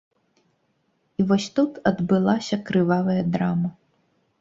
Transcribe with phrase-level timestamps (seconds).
[1.19, 3.69] І вось тут адбылася крывавая драма.